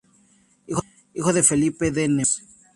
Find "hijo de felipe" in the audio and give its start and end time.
1.13-1.91